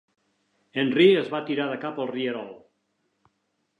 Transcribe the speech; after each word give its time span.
Henry 0.83 1.05
es 1.19 1.29
va 1.35 1.43
tirar 1.49 1.67
de 1.73 1.77
cap 1.85 2.01
al 2.05 2.11
rierol. 2.15 2.51